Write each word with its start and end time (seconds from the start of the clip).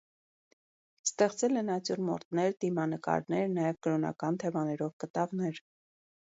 Ստեղծել 1.07 1.59
է 1.61 1.61
նատյուրմորտներ, 1.67 2.55
դիմանկարներ, 2.65 3.53
նաև 3.59 3.79
կրոնական 3.89 4.41
թեմաներով 4.45 4.91
կտավներ։ 5.05 5.63